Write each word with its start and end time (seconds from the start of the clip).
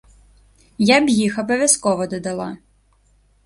Я 0.91 0.97
б 1.03 1.15
іх 1.27 1.37
абавязкова 1.43 2.11
дадала. 2.17 2.51